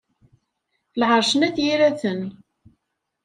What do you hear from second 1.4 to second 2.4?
At yiraten.